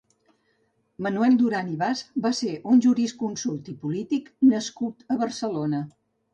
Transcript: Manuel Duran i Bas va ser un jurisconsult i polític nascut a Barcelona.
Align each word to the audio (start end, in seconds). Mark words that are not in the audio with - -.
Manuel 1.07 1.35
Duran 1.41 1.69
i 1.73 1.77
Bas 1.81 2.01
va 2.25 2.33
ser 2.39 2.55
un 2.73 2.81
jurisconsult 2.87 3.71
i 3.75 3.79
polític 3.85 4.35
nascut 4.55 5.09
a 5.19 5.23
Barcelona. 5.25 5.87